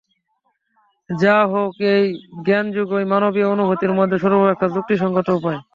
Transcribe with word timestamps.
যাহা 1.09 1.43
হউক, 1.51 1.75
এই 1.93 2.05
জ্ঞানযোগই 2.45 3.05
মানবীয় 3.11 3.47
অনুভূতির 3.47 3.93
মধ্যে 3.99 4.17
সর্বাপেক্ষা 4.23 4.67
যুক্তিসঙ্গত 4.75 5.27
উপায়। 5.39 5.59